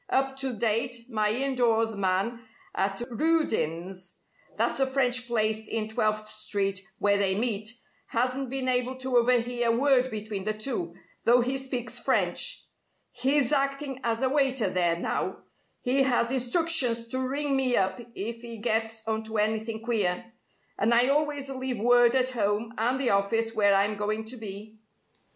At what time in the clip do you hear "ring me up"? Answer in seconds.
17.19-17.99